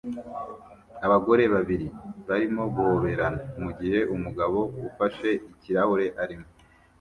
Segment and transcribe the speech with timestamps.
[1.05, 1.87] Abagore babiri
[2.29, 6.47] barimo guhoberana mu gihe umugabo ufashe ikirahure arimo